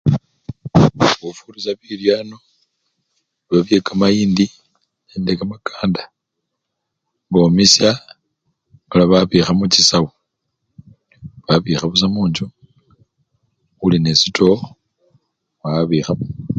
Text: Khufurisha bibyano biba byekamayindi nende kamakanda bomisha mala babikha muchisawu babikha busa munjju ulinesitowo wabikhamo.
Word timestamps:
Khufurisha 1.17 1.71
bibyano 1.79 2.37
biba 3.45 3.61
byekamayindi 3.65 4.45
nende 5.07 5.31
kamakanda 5.39 6.03
bomisha 7.31 7.89
mala 8.89 9.03
babikha 9.11 9.51
muchisawu 9.57 10.09
babikha 11.45 11.85
busa 11.91 12.07
munjju 12.15 12.45
ulinesitowo 13.85 14.55
wabikhamo. 15.63 16.25